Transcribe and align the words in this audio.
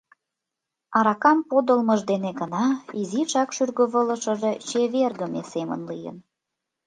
Аракам 0.97 1.39
подылмыж 1.49 2.01
дене 2.11 2.31
гына 2.41 2.65
изишак 2.99 3.49
шӱргывылышыже 3.55 4.51
чевергыме 4.67 5.41
семын 5.51 5.81
лийын. 5.89 6.17